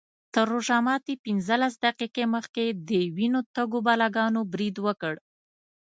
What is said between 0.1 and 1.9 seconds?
تر روژه ماتي پینځلس